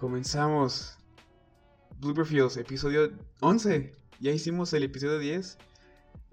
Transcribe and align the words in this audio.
Comenzamos. 0.00 0.96
Blooper 2.00 2.24
Fields, 2.24 2.56
episodio 2.56 3.12
11. 3.40 3.92
Ya 4.18 4.30
hicimos 4.30 4.72
el 4.72 4.84
episodio 4.84 5.18
10. 5.18 5.58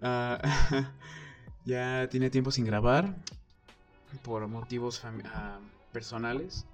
Ah, 0.01 0.39
ya 1.65 2.07
tiene 2.09 2.29
tiempo 2.29 2.49
sin 2.49 2.63
grabar. 2.63 3.13
Por 4.23 4.47
motivos 4.47 5.03
ah, 5.03 5.59
personales. 5.91 6.65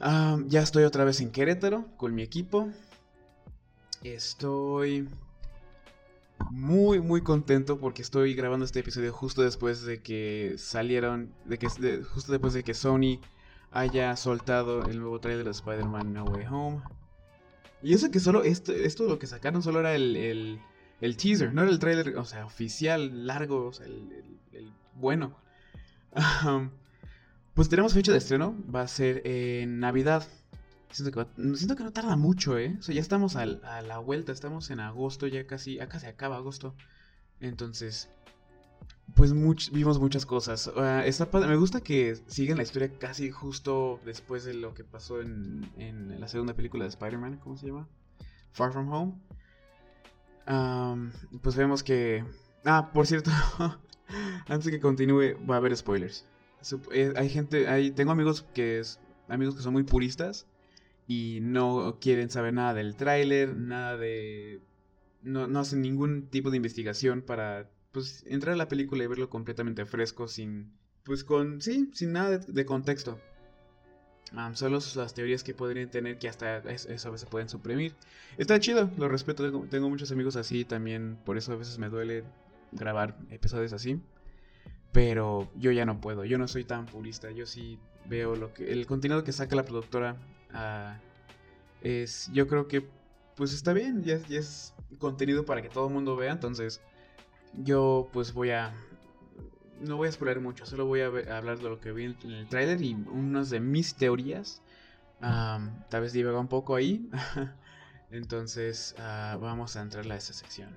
Ah, 0.00 0.38
ya 0.48 0.60
estoy 0.60 0.82
otra 0.82 1.04
vez 1.04 1.20
en 1.20 1.30
Querétaro 1.30 1.86
con 1.98 2.16
mi 2.16 2.22
equipo. 2.22 2.68
Estoy 4.02 5.08
muy 6.50 6.98
muy 6.98 7.22
contento 7.22 7.78
porque 7.78 8.02
estoy 8.02 8.34
grabando 8.34 8.64
este 8.64 8.80
episodio 8.80 9.12
justo 9.12 9.42
después 9.42 9.82
de 9.82 10.02
que 10.02 10.56
salieron, 10.58 11.32
de 11.44 11.58
que 11.58 11.68
justo 11.68 12.32
después 12.32 12.54
de 12.54 12.64
que 12.64 12.74
Sony 12.74 13.20
haya 13.74 14.14
soltado 14.16 14.84
el 14.86 15.00
nuevo 15.00 15.20
trailer 15.20 15.44
de 15.44 15.50
Spider-Man 15.50 16.14
No 16.14 16.24
Way 16.24 16.46
Home. 16.48 16.82
Y 17.82 17.92
eso 17.92 18.10
que 18.10 18.20
solo, 18.20 18.44
esto, 18.44 18.72
esto 18.72 19.04
lo 19.04 19.18
que 19.18 19.26
sacaron 19.26 19.62
solo 19.62 19.80
era 19.80 19.94
el, 19.94 20.60
el, 21.00 21.16
teaser, 21.16 21.52
no 21.52 21.62
era 21.62 21.70
el 21.70 21.80
trailer, 21.80 22.16
o 22.16 22.24
sea, 22.24 22.46
oficial, 22.46 23.26
largo, 23.26 23.66
o 23.66 23.72
sea, 23.72 23.84
el, 23.86 24.72
bueno. 24.94 25.36
pues 27.54 27.68
tenemos 27.68 27.92
fecha 27.92 28.12
de 28.12 28.18
estreno, 28.18 28.56
va 28.72 28.82
a 28.82 28.88
ser 28.88 29.22
en 29.26 29.80
Navidad. 29.80 30.26
Siento 30.90 31.10
que, 31.10 31.56
siento 31.56 31.74
que 31.74 31.82
no 31.82 31.92
tarda 31.92 32.14
mucho, 32.14 32.56
¿eh? 32.56 32.76
O 32.78 32.82
sea, 32.82 32.94
ya 32.94 33.00
estamos 33.00 33.34
a 33.34 33.44
la 33.44 33.98
vuelta, 33.98 34.30
estamos 34.30 34.70
en 34.70 34.78
agosto, 34.78 35.26
ya 35.26 35.48
casi, 35.48 35.80
acá 35.80 35.98
se 35.98 36.06
acaba 36.06 36.36
agosto. 36.36 36.76
Entonces, 37.40 38.08
pues 39.14 39.32
vimos 39.70 40.00
muchas 40.00 40.26
cosas. 40.26 40.70
Ah, 40.76 41.04
me 41.32 41.56
gusta 41.56 41.80
que 41.80 42.16
siguen 42.26 42.56
la 42.56 42.64
historia 42.64 42.90
casi 42.98 43.30
justo 43.30 44.00
después 44.04 44.44
de 44.44 44.54
lo 44.54 44.74
que 44.74 44.82
pasó 44.82 45.20
en, 45.20 45.70
en 45.76 46.20
la 46.20 46.26
segunda 46.26 46.54
película 46.54 46.84
de 46.84 46.90
Spider-Man, 46.90 47.38
¿cómo 47.42 47.56
se 47.56 47.66
llama? 47.66 47.88
Far 48.52 48.72
From 48.72 48.92
Home. 48.92 49.14
pues 51.42 51.56
vemos 51.56 51.82
que... 51.82 52.24
Ah, 52.64 52.90
por 52.92 53.06
cierto, 53.06 53.30
antes 54.48 54.64
de 54.64 54.70
que 54.70 54.80
continúe, 54.80 55.36
va 55.48 55.56
a 55.56 55.58
haber 55.58 55.76
spoilers. 55.76 56.26
Eh, 56.92 57.12
hay 57.16 57.28
gente, 57.28 57.68
hay, 57.68 57.90
tengo 57.90 58.12
amigos 58.12 58.46
que, 58.54 58.78
es, 58.78 59.00
amigos 59.28 59.54
que 59.54 59.62
son 59.62 59.74
muy 59.74 59.82
puristas 59.82 60.46
y 61.06 61.40
no 61.42 61.98
quieren 62.00 62.30
saber 62.30 62.54
nada 62.54 62.74
del 62.74 62.96
tráiler, 62.96 63.56
nada 63.56 63.96
de... 63.96 64.60
No, 65.22 65.46
no 65.46 65.60
hacen 65.60 65.82
ningún 65.82 66.28
tipo 66.28 66.50
de 66.50 66.56
investigación 66.56 67.22
para 67.22 67.70
pues 67.94 68.24
entrar 68.26 68.54
a 68.54 68.56
la 68.56 68.68
película 68.68 69.04
y 69.04 69.06
verlo 69.06 69.30
completamente 69.30 69.86
fresco 69.86 70.26
sin 70.26 70.72
pues 71.04 71.22
con 71.22 71.62
sí 71.62 71.90
sin 71.94 72.12
nada 72.12 72.38
de, 72.38 72.66
contexto. 72.66 73.18
Solo 74.54 74.80
las 74.96 75.14
teorías 75.14 75.44
que 75.44 75.54
podrían 75.54 75.88
tener 75.90 76.18
que 76.18 76.28
hasta 76.28 76.58
eso 76.58 77.08
a 77.08 77.12
veces 77.12 77.28
pueden 77.30 77.48
suprimir. 77.48 77.94
Está 78.36 78.58
chido 78.58 78.90
lo 78.98 79.08
respeto 79.08 79.66
tengo, 79.68 79.88
muchos 79.88 80.10
amigos 80.10 80.34
así 80.34 80.64
también 80.64 81.16
por 81.24 81.38
eso 81.38 81.52
a 81.52 81.56
veces 81.56 81.78
me 81.78 81.88
duele 81.88 82.24
grabar 82.72 83.16
episodios 83.30 83.72
así 83.72 84.00
pero 84.90 85.48
yo 85.56 85.70
ya 85.70 85.86
no 85.86 86.00
puedo 86.00 86.24
yo 86.24 86.38
no 86.38 86.48
soy 86.48 86.64
tan 86.64 86.86
purista 86.86 87.30
yo 87.30 87.46
sí 87.46 87.78
veo 88.06 88.34
lo 88.34 88.52
que 88.52 88.72
el 88.72 88.86
contenido 88.86 89.22
que 89.22 89.30
saca 89.30 89.54
la 89.54 89.64
productora 89.64 90.16
ah, 90.52 90.98
es 91.82 92.28
yo 92.32 92.48
creo 92.48 92.66
que 92.66 92.84
pues 93.36 93.52
está 93.52 93.72
bien 93.72 94.02
ya, 94.02 94.18
ya 94.26 94.40
es 94.40 94.74
contenido 94.98 95.44
para 95.44 95.62
que 95.62 95.68
todo 95.68 95.86
el 95.86 95.94
mundo 95.94 96.16
vea 96.16 96.32
entonces 96.32 96.80
yo 97.58 98.08
pues 98.12 98.32
voy 98.32 98.50
a... 98.50 98.74
No 99.80 99.96
voy 99.96 100.08
a 100.08 100.12
spoiler 100.12 100.40
mucho, 100.40 100.64
solo 100.66 100.86
voy 100.86 101.00
a, 101.00 101.06
hablar 101.06 101.58
de 101.58 101.64
lo 101.64 101.80
que 101.80 101.92
vi 101.92 102.04
en 102.04 102.16
el 102.30 102.48
tráiler 102.48 102.80
y 102.80 102.94
unas 102.94 103.50
de 103.50 103.60
mis 103.60 103.94
teorías. 103.96 104.62
tal 105.20 106.00
vez 106.00 106.12
divaga 106.12 106.38
un 106.38 106.48
poco 106.48 106.76
ahí. 106.76 107.10
Entonces 108.10 108.94
ah, 108.98 109.36
vamos 109.40 109.76
a 109.76 109.82
entrar 109.82 110.10
a 110.10 110.16
esa 110.16 110.32
sección. 110.32 110.70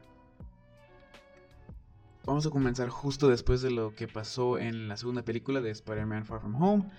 Vamos 2.25 2.45
a 2.45 2.49
comenzar 2.49 2.89
justo 2.89 3.29
después 3.29 3.61
de 3.61 3.71
lo 3.71 3.95
que 3.95 4.07
pasó 4.07 4.57
en 4.57 4.89
la 4.89 4.97
segunda 4.97 5.21
película 5.21 5.61
de 5.61 5.71
Spider-Man 5.71 6.25
Far 6.25 6.41
From 6.41 6.61
Home. 6.61 6.91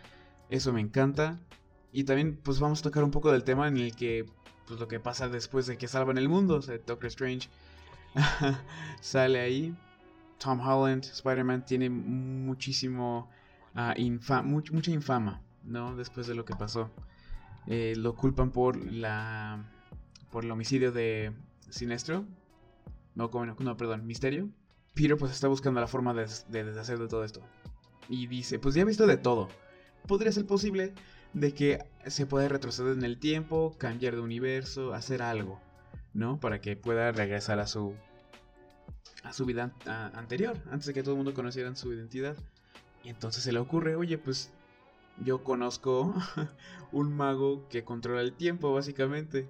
Eso 0.49 0.73
me 0.73 0.81
encanta. 0.81 1.39
Y 1.93 2.05
también 2.05 2.39
pues 2.43 2.61
vamos 2.61 2.81
a 2.81 2.85
tocar 2.85 3.05
un 3.05 3.11
poco 3.11 3.31
del 3.31 3.45
tema 3.45 3.69
en 3.69 3.77
el 3.77 3.95
que 3.95 4.25
pues 4.67 4.81
lo 4.81 4.89
que 4.89 5.01
pasa 5.01 5.29
después 5.29 5.67
de 5.67 5.77
que 5.77 5.87
salvan 5.87 6.17
el 6.17 6.31
mundo. 6.31 6.55
O 6.57 6.63
sea, 6.63 6.79
Doctor 6.79 7.07
Strange 7.07 7.51
sale 9.01 9.41
ahí. 9.41 9.77
Tom 10.39 10.61
Holland, 10.61 11.05
Spider-Man, 11.05 11.65
tiene 11.65 11.91
muchísimo, 11.91 13.29
uh, 13.75 14.43
mucha 14.45 14.91
infama, 14.91 15.43
¿no? 15.65 15.97
Después 15.97 16.27
de 16.27 16.35
lo 16.35 16.45
que 16.45 16.55
pasó. 16.55 16.91
Eh, 17.67 17.95
lo 17.97 18.15
culpan 18.15 18.51
por 18.51 18.77
la 18.91 19.65
por 20.31 20.45
el 20.45 20.51
homicidio 20.51 20.93
de 20.93 21.33
Sinestro. 21.69 22.25
No, 23.15 23.31
no, 23.59 23.77
perdón, 23.77 24.07
Misterio. 24.07 24.49
Peter 24.95 25.17
pues 25.17 25.33
está 25.33 25.49
buscando 25.49 25.81
la 25.81 25.87
forma 25.87 26.15
de, 26.15 26.27
de 26.49 26.65
deshacer 26.65 26.99
de 26.99 27.09
todo 27.09 27.25
esto. 27.25 27.41
Y 28.09 28.27
dice, 28.27 28.59
pues 28.59 28.75
ya 28.75 28.83
he 28.83 28.85
visto 28.85 29.07
de 29.07 29.17
todo. 29.17 29.49
Podría 30.07 30.33
ser 30.33 30.47
posible 30.47 30.95
de 31.35 31.53
que 31.53 31.79
se 32.07 32.27
pueda 32.27 32.49
retroceder 32.49 32.97
en 32.97 33.05
el 33.05 33.19
tiempo, 33.19 33.75
cambiar 33.79 34.15
de 34.15 34.23
universo, 34.23 34.95
hacer 34.95 35.23
algo. 35.23 35.61
¿No? 36.19 36.41
Para 36.41 36.61
que 36.61 36.77
pueda 36.77 37.13
regresar 37.13 37.61
a 37.61 37.67
su 37.67 37.95
a 39.23 39.33
su 39.33 39.45
vida 39.45 39.73
anterior, 39.87 40.57
antes 40.71 40.87
de 40.87 40.95
que 40.95 41.03
todo 41.03 41.13
el 41.13 41.19
mundo 41.19 41.35
conociera 41.35 41.75
su 41.75 41.93
identidad. 41.93 42.37
Y 43.05 43.09
entonces 43.09 43.43
se 43.43 43.53
le 43.53 43.59
ocurre, 43.59 43.97
oye, 43.97 44.19
pues 44.19 44.51
yo 45.25 45.43
conozco 45.43 46.15
un 46.93 47.15
mago 47.17 47.69
que 47.69 47.85
controla 47.85 48.21
el 48.21 48.33
tiempo, 48.33 48.73
básicamente. 48.73 49.49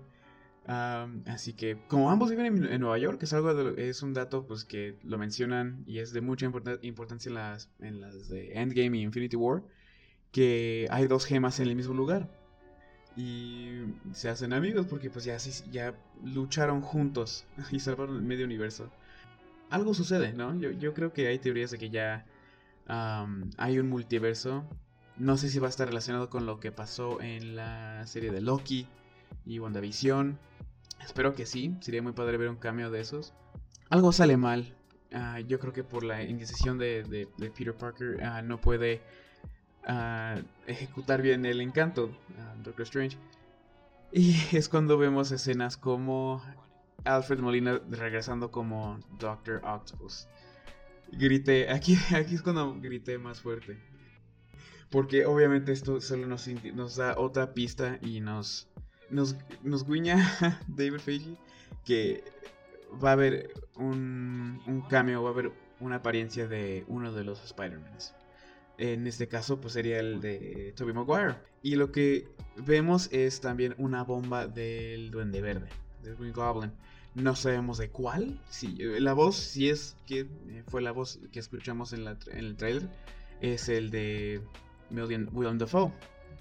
así 0.67 1.55
que, 1.55 1.79
como 1.89 2.11
ambos 2.11 2.31
viven 2.31 2.65
en, 2.65 2.81
Nueva 2.81 2.99
York, 2.99 3.23
es 3.23 3.33
algo 3.33 3.51
es 3.77 4.03
un 4.03 4.15
dato 4.15 4.47
pues 4.47 4.65
que 4.65 4.99
lo 5.03 5.19
mencionan 5.19 5.85
y 5.87 5.99
es 5.99 6.13
de 6.13 6.21
mucha 6.21 6.47
importancia 6.83 7.29
en 7.29 7.35
las, 7.35 7.71
en 7.81 8.01
las 8.01 8.29
de 8.29 8.53
Endgame 8.55 8.99
y 8.99 9.03
Infinity 9.03 9.37
War, 9.37 9.63
que 10.33 10.87
hay 10.91 11.07
dos 11.07 11.25
gemas 11.25 11.61
en 11.61 11.69
el 11.69 11.77
mismo 11.77 11.95
lugar 11.95 12.29
y 13.19 13.83
se 14.13 14.29
hacen 14.29 14.53
amigos 14.53 14.87
porque 14.89 15.11
pues 15.11 15.25
ya, 15.25 15.37
ya 15.73 15.93
lucharon 16.25 16.81
juntos 16.81 17.45
y 17.73 17.81
salvaron 17.81 18.17
el 18.17 18.23
medio 18.23 18.45
universo. 18.45 18.89
Algo 19.71 19.93
sucede, 19.93 20.33
¿no? 20.33 20.57
Yo, 20.59 20.71
yo 20.71 20.95
creo 20.95 21.13
que 21.13 21.27
hay 21.27 21.39
teorías 21.41 21.73
de 21.73 21.79
que 21.79 21.91
ya 21.91 22.25
hay 22.87 23.79
un 23.79 23.89
multiverso. 23.89 24.65
No 25.17 25.37
sé 25.37 25.51
si 25.51 25.59
va 25.59 25.67
a 25.67 25.71
estar 25.71 25.89
relacionado 25.89 26.31
con 26.31 26.47
lo 26.47 26.61
que 26.61 26.71
pasó 26.71 27.21
en 27.21 27.57
la 27.57 28.07
serie 28.07 28.31
de 28.31 28.41
Loki 28.41 28.87
y 29.45 29.59
WandaVision. 29.59 30.39
Espero 31.05 31.35
que 31.35 31.45
sí, 31.45 31.77
sería 31.81 32.03
muy 32.03 32.13
padre 32.13 32.37
ver 32.37 32.49
un 32.49 32.57
cambio 32.57 32.89
de 32.89 33.01
esos. 33.01 33.35
Algo 33.91 34.13
sale 34.13 34.37
mal. 34.37 34.73
Ah, 35.13 35.41
yo 35.41 35.59
creo 35.59 35.73
que 35.73 35.83
por 35.83 36.05
la 36.05 36.23
indecisión 36.23 36.79
de, 36.79 37.29
Peter 37.37 37.75
Parker 37.75 38.23
ah, 38.23 38.43
no 38.43 38.61
puede 38.61 39.03
a 39.89 40.37
ejecutar 40.67 41.23
bien 41.23 41.47
el 41.47 41.61
encanto, 41.61 42.11
Doctor 42.63 42.83
Strange. 42.85 43.19
Y 44.13 44.37
es 44.57 44.69
cuando 44.69 44.99
vemos 44.99 45.31
escenas 45.33 45.77
como 45.77 46.43
Alfred 47.05 47.41
Molina 47.41 47.81
regresando 47.91 48.51
como 48.51 48.99
Doctor 49.19 49.63
Octopus. 49.65 50.29
Grité, 51.13 51.71
aquí, 51.71 51.97
aquí 52.15 52.35
es 52.35 52.43
cuando 52.43 52.79
grité 52.81 53.19
más 53.19 53.41
fuerte. 53.41 53.79
Porque 54.91 55.27
obviamente 55.27 55.73
esto 55.73 56.01
solo 56.01 56.27
nos, 56.27 56.97
da 56.97 57.19
otra 57.19 57.53
pista 57.53 57.99
y 58.01 58.21
nos, 58.21 58.69
nos, 59.11 59.37
nos 59.63 59.87
guiña 59.87 60.17
David 60.67 61.01
Feige 61.01 61.37
que 61.85 62.25
va 63.03 63.11
a 63.11 63.13
haber 63.13 63.53
un, 63.77 64.63
un 64.67 64.81
cambio, 64.83 65.23
va 65.23 65.29
a 65.29 65.33
haber 65.33 65.53
una 65.81 65.97
apariencia 65.97 66.49
de 66.49 66.85
uno 66.89 67.13
de 67.13 67.25
los 67.25 67.45
Spider-Mans. 67.45 68.15
En 68.79 69.09
este 69.09 69.27
caso, 69.27 69.61
pues 69.61 69.73
sería 69.73 69.99
el 69.99 70.21
de 70.21 70.73
Tobey 70.77 70.95
Maguire. 70.95 71.35
Y 71.63 71.75
lo 71.75 71.91
que 71.91 72.29
vemos 72.57 73.09
es 73.13 73.41
también 73.41 73.75
una 73.77 74.05
bomba 74.05 74.47
del 74.47 75.11
Duende 75.11 75.41
Verde, 75.43 75.69
del 76.03 76.15
Green 76.17 76.33
Goblin. 76.33 76.73
No 77.17 77.35
sabemos 77.35 77.79
de 77.79 77.91
cuál. 77.91 78.41
Si, 78.49 78.77
eh, 78.81 79.01
la 79.01 79.15
voz, 79.15 79.37
si 79.37 79.69
es 79.69 79.97
que 80.07 80.21
eh, 80.21 80.63
fue 80.69 80.81
la 80.81 80.93
voz 80.93 81.19
que 81.33 81.41
escuchamos 81.41 81.93
en, 81.93 82.07
el 82.33 82.57
trailer, 82.57 82.89
es 83.41 83.69
el 83.69 83.91
de 83.91 84.41
William 84.93 85.59
Dafoe, 85.59 85.93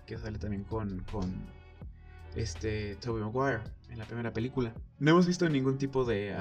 que 0.05 0.19
sale 0.19 0.37
también 0.37 0.63
con, 0.63 0.99
con 1.11 1.33
este 2.35 2.95
Tobey 2.97 3.23
Maguire 3.23 3.63
en 3.89 3.97
la 3.97 4.05
primera 4.05 4.31
película. 4.31 4.75
No 4.99 5.11
hemos 5.11 5.25
visto 5.25 5.49
ningún 5.49 5.79
tipo 5.79 6.05
de 6.05 6.35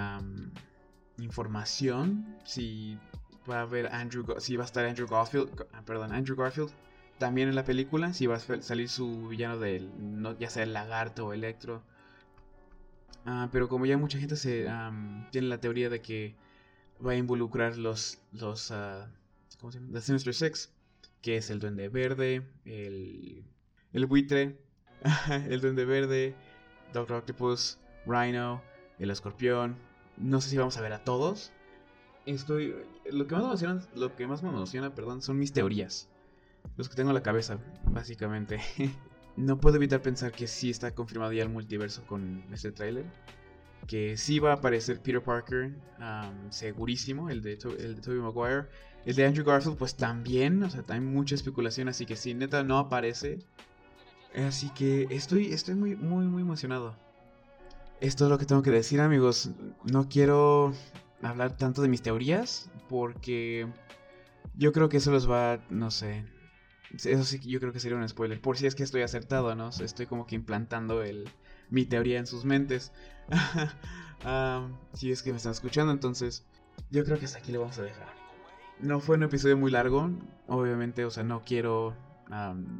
información 1.19 2.37
si 2.45 2.99
va 3.49 3.63
a 3.63 3.67
ver 3.67 3.87
Andrew, 3.93 4.25
si 4.39 4.57
va 4.57 4.65
a 4.65 4.67
estar 4.67 4.85
Andrew 4.85 5.07
Garfield, 5.07 5.67
ah, 5.73 5.83
perdón, 5.85 6.13
Andrew 6.13 6.37
Garfield 6.37 6.71
también 7.19 7.49
en 7.49 7.55
la 7.55 7.65
película, 7.65 8.13
si 8.13 8.27
va 8.27 8.37
a 8.37 8.41
salir 8.41 8.89
su 8.89 9.29
villano 9.29 9.59
del, 9.59 9.91
no, 9.99 10.39
ya 10.39 10.51
sea 10.51 10.65
el 10.65 10.73
lagarto 10.73 11.27
o 11.27 11.33
electro. 11.33 11.83
Ah, 13.25 13.49
pero 13.51 13.69
como 13.69 13.87
ya 13.87 13.97
mucha 13.99 14.19
gente 14.19 14.37
se 14.37 14.69
tiene 15.31 15.49
la 15.49 15.61
teoría 15.61 15.91
de 15.91 16.01
que 16.01 16.37
va 17.05 17.13
a 17.13 17.17
involucrar 17.17 17.77
los, 17.77 18.19
los, 18.33 18.71
uh, 18.71 19.07
¿cómo 19.59 19.73
se 19.73 19.81
llama? 19.81 19.93
The 19.95 20.01
Sinister 20.01 20.35
Six, 20.35 20.73
que 21.23 21.37
es 21.37 21.51
el 21.51 21.59
duende 21.59 21.89
verde, 21.89 22.47
el, 22.65 23.45
el 23.93 24.07
buitre 24.07 24.59
el 25.49 25.61
Duende 25.61 25.85
Verde, 25.85 26.35
Doctor 26.93 27.19
Octopus, 27.19 27.79
Rhino, 28.07 28.63
el 28.99 29.11
Escorpión. 29.11 29.77
No 30.17 30.41
sé 30.41 30.51
si 30.51 30.57
vamos 30.57 30.77
a 30.77 30.81
ver 30.81 30.93
a 30.93 31.05
todos. 31.05 31.53
Estoy. 32.27 32.75
Lo 33.11 33.27
que 33.27 33.35
más 33.35 33.43
me 33.43 33.49
emociona, 33.49 33.83
lo 33.95 34.17
que 34.17 34.27
más 34.27 34.43
me 34.43 34.49
emociona, 34.49 34.95
perdón, 34.95 35.23
son 35.23 35.39
mis 35.39 35.53
teorías. 35.53 36.09
Los 36.77 36.89
que 36.89 36.97
tengo 36.97 37.11
en 37.11 37.15
la 37.15 37.23
cabeza, 37.23 37.59
básicamente. 37.85 38.61
no 39.37 39.59
puedo 39.59 39.77
evitar 39.77 40.03
pensar 40.03 40.33
que 40.33 40.49
sí 40.49 40.71
está 40.71 40.95
confirmado 40.95 41.33
ya 41.33 41.45
el 41.45 41.49
multiverso 41.49 42.05
con 42.07 42.45
este 42.53 42.73
tráiler. 42.73 43.05
Que 43.87 44.17
sí 44.17 44.41
va 44.41 44.51
a 44.51 44.55
aparecer 44.55 45.01
Peter 45.01 45.23
Parker, 45.23 45.73
segurísimo, 46.51 47.31
el 47.31 47.41
de, 47.43 47.53
el 47.79 47.95
de 47.95 48.01
Tobey 48.03 48.19
Maguire. 48.19 48.67
El 49.05 49.15
de 49.15 49.25
Andrew 49.25 49.47
Garfield, 49.47 49.77
pues 49.77 49.95
también, 49.95 50.61
o 50.65 50.69
sea, 50.69 50.83
hay 50.89 50.99
mucha 50.99 51.37
especulación, 51.37 51.87
así 51.87 52.07
que 52.07 52.17
si 52.17 52.35
neta 52.35 52.65
no 52.65 52.79
aparece. 52.79 53.39
Así 54.35 54.71
que 54.71 55.07
estoy, 55.11 55.53
estoy 55.53 55.77
muy, 55.77 55.95
muy, 55.95 56.27
muy 56.27 56.43
emocionado. 56.43 56.97
Esto 58.01 58.25
es 58.25 58.31
lo 58.31 58.39
que 58.39 58.47
tengo 58.47 58.63
que 58.63 58.73
decir, 58.73 59.01
amigos. 59.01 59.51
No 59.85 60.09
quiero 60.09 60.75
hablar 61.23 61.57
tanto 61.57 61.83
de 61.83 61.89
mis 61.89 62.03
teorías, 62.03 62.71
porque 62.89 63.67
yo 64.55 64.73
creo 64.73 64.89
que 64.89 64.99
eso 64.99 65.11
los 65.11 65.31
va, 65.31 65.65
no 65.71 65.91
sé. 65.91 66.25
Eso 66.93 67.25
sí, 67.25 67.41
yo 67.41 67.61
creo 67.61 67.73
que 67.73 67.81
sería 67.81 67.99
un 67.99 68.09
spoiler. 68.09 68.41
Por 68.41 68.57
si 68.57 68.67
es 68.67 68.75
que 68.75 68.83
estoy 68.83 69.03
acertado, 69.03 69.55
¿no? 69.55 69.69
estoy 69.69 70.07
como 70.07 70.27
que 70.27 70.35
implantando 70.35 71.03
el, 71.03 71.29
mi 71.71 71.85
teoría 71.85 72.19
en 72.19 72.27
sus 72.27 72.45
mentes. 72.45 72.93
si 74.95 75.11
es 75.11 75.23
que 75.23 75.31
me 75.31 75.37
están 75.37 75.53
escuchando, 75.53 75.93
entonces 75.93 76.47
yo 76.91 77.05
creo 77.05 77.19
que 77.19 77.25
hasta 77.25 77.39
aquí 77.39 77.53
lo 77.53 77.61
vamos 77.61 77.79
a 77.79 77.83
dejar. 77.83 78.09
No 78.79 79.01
fue 79.01 79.17
un 79.17 79.23
episodio 79.23 79.57
muy 79.57 79.71
largo, 79.71 80.11
obviamente, 80.47 81.05
o 81.05 81.11
sea, 81.11 81.25
no 81.25 81.43
quiero... 81.45 81.97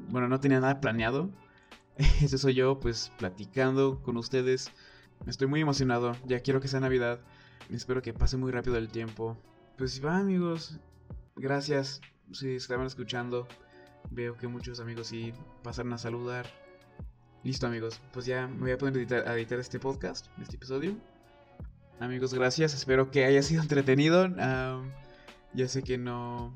bueno, 0.09 0.29
no 0.29 0.41
tenía 0.41 0.61
nada 0.61 0.81
planeado. 0.81 1.31
Ese 1.97 2.39
soy 2.39 2.55
yo, 2.55 2.79
pues, 2.79 3.13
platicando 3.19 4.03
con 4.03 4.17
ustedes. 4.17 4.71
Estoy 5.27 5.47
muy 5.47 5.61
emocionado, 5.61 6.13
ya 6.27 6.41
quiero 6.41 6.61
que 6.61 6.69
sea 6.69 6.81
Navidad. 6.81 7.21
Espero 7.71 8.03
que 8.03 8.13
pase 8.13 8.37
muy 8.37 8.53
rápido 8.53 8.77
el 8.77 8.89
tiempo. 8.89 9.37
Pues 9.77 10.05
va, 10.05 10.19
amigos. 10.19 10.79
Gracias 11.37 12.01
si 12.33 12.57
estaban 12.57 12.87
escuchando. 12.87 13.47
Veo 14.11 14.37
que 14.37 14.49
muchos 14.49 14.81
amigos 14.81 15.09
sí 15.09 15.33
pasaron 15.63 15.93
a 15.93 15.99
saludar. 15.99 16.47
Listo, 17.43 17.67
amigos. 17.67 18.01
Pues 18.13 18.27
ya 18.27 18.47
me 18.47 18.61
voy 18.61 18.71
a 18.73 18.79
poner 18.79 19.13
a 19.27 19.35
editar, 19.35 19.59
este 19.59 19.79
podcast, 19.79 20.27
este 20.41 20.57
episodio. 20.57 20.97
Amigos, 22.01 22.35
gracias. 22.35 22.75
Espero 22.75 23.11
que 23.11 23.25
haya 23.25 23.43
sido 23.43 23.63
entretenido. 23.63 24.29
Ya 25.55 25.69
sé 25.69 25.83
que 25.83 25.99
no, 25.99 26.55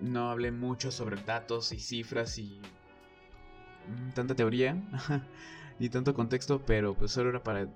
no 0.00 0.30
hablé 0.30 0.50
mucho 0.50 0.90
sobre 0.90 1.22
datos 1.22 1.72
y 1.72 1.78
cifras 1.78 2.38
y 2.38 2.60
mm, 3.88 4.10
tanta 4.12 4.34
teoría 4.34 4.76
ni 5.78 5.88
tanto 5.88 6.14
contexto, 6.14 6.60
pero 6.64 6.94
pues 6.94 7.12
solo 7.12 7.30
era 7.30 7.42
para 7.42 7.68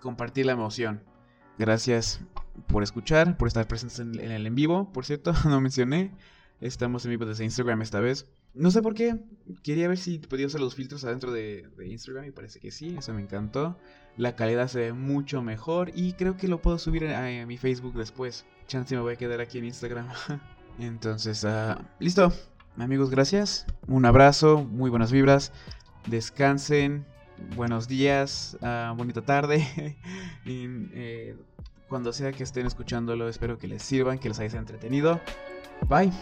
compartir 0.00 0.46
la 0.46 0.52
emoción. 0.52 1.02
Gracias 1.60 2.20
por 2.68 2.82
escuchar, 2.82 3.36
por 3.36 3.46
estar 3.46 3.68
presentes 3.68 3.98
en, 3.98 4.18
el 4.18 4.46
en 4.46 4.54
vivo, 4.54 4.90
por 4.94 5.04
cierto, 5.04 5.34
no 5.44 5.60
mencioné. 5.60 6.10
Estamos 6.62 7.04
en 7.04 7.10
vivo 7.10 7.26
desde 7.26 7.44
Instagram 7.44 7.82
esta 7.82 8.00
vez. 8.00 8.26
No 8.54 8.70
sé 8.70 8.80
por 8.80 8.94
qué. 8.94 9.18
Quería 9.62 9.86
ver 9.86 9.98
si 9.98 10.18
podía 10.20 10.46
usar 10.46 10.62
los 10.62 10.74
filtros 10.74 11.04
adentro 11.04 11.32
de, 11.32 11.68
Instagram 11.84 12.24
y 12.24 12.30
parece 12.30 12.60
que 12.60 12.70
sí. 12.70 12.96
Eso 12.98 13.12
me 13.12 13.20
encantó. 13.20 13.76
La 14.16 14.36
calidad 14.36 14.68
se 14.68 14.78
ve 14.80 14.92
mucho 14.94 15.42
mejor 15.42 15.92
y 15.94 16.14
creo 16.14 16.38
que 16.38 16.48
lo 16.48 16.62
puedo 16.62 16.78
subir 16.78 17.06
a 17.08 17.44
mi 17.44 17.58
Facebook 17.58 17.92
después 17.92 18.46
chance 18.66 18.94
me 18.94 19.02
voy 19.02 19.12
a 19.12 19.16
quedar 19.16 19.42
aquí 19.42 19.58
en 19.58 19.66
Instagram. 19.66 20.08
Entonces, 20.78 21.44
uh, 21.44 21.74
listo. 21.98 22.32
Amigos, 22.78 23.10
gracias. 23.10 23.66
Un 23.86 24.06
abrazo, 24.06 24.64
muy 24.64 24.88
buenas 24.88 25.12
vibras. 25.12 25.52
Descansen. 26.06 27.04
Buenos 27.56 27.88
días, 27.88 28.56
uh, 28.60 28.94
bonita 28.94 29.22
tarde. 29.22 29.66
eh, 30.46 31.36
cuando 31.88 32.12
sea 32.12 32.32
que 32.32 32.42
estén 32.42 32.66
escuchándolo, 32.66 33.28
espero 33.28 33.58
que 33.58 33.66
les 33.66 33.82
sirvan, 33.82 34.18
que 34.18 34.28
les 34.28 34.38
haya 34.38 34.58
entretenido. 34.58 35.20
Bye. 35.88 36.12